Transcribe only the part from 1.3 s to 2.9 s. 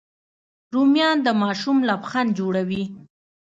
ماشوم لبخند جوړوي